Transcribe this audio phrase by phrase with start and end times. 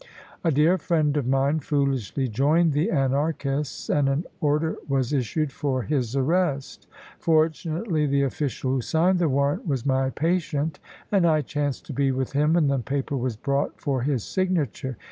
[0.43, 5.83] A dear friend of mine foolishly joined the Anarchists, and an order was issued for
[5.83, 6.87] his arrest.
[7.19, 10.79] Fortunately, the official who signed the warrant was my patient,
[11.11, 14.97] and I chanced to be with him when the paper was brought for his signature.